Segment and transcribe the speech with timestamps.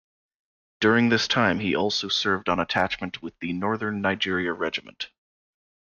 [0.79, 5.11] During this time he also served on attachment with the Northern Nigeria Regiment.